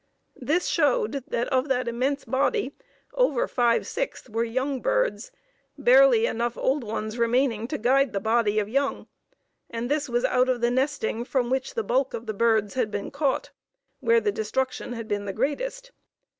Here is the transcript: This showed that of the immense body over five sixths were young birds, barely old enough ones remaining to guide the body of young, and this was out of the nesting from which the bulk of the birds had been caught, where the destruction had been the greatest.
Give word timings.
This 0.41 0.65
showed 0.65 1.25
that 1.27 1.47
of 1.49 1.67
the 1.67 1.87
immense 1.87 2.25
body 2.25 2.75
over 3.13 3.47
five 3.47 3.85
sixths 3.85 4.27
were 4.27 4.43
young 4.43 4.81
birds, 4.81 5.31
barely 5.77 6.25
old 6.27 6.35
enough 6.35 6.55
ones 6.55 7.19
remaining 7.19 7.67
to 7.67 7.77
guide 7.77 8.11
the 8.11 8.19
body 8.19 8.57
of 8.57 8.67
young, 8.67 9.05
and 9.69 9.91
this 9.91 10.09
was 10.09 10.25
out 10.25 10.49
of 10.49 10.59
the 10.59 10.71
nesting 10.71 11.23
from 11.23 11.51
which 11.51 11.75
the 11.75 11.83
bulk 11.83 12.15
of 12.15 12.25
the 12.25 12.33
birds 12.33 12.73
had 12.73 12.89
been 12.89 13.11
caught, 13.11 13.51
where 13.99 14.19
the 14.19 14.31
destruction 14.31 14.93
had 14.93 15.07
been 15.07 15.25
the 15.25 15.33
greatest. 15.33 15.91